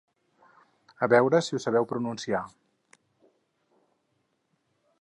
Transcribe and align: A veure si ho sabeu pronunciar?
A 1.05 1.09
veure 1.13 1.41
si 1.47 1.55
ho 1.57 1.61
sabeu 1.65 1.87
pronunciar? 1.91 2.41